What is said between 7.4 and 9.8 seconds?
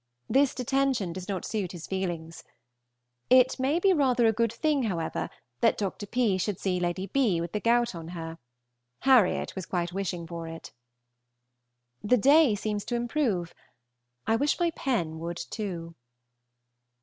the gout on her. Harriot was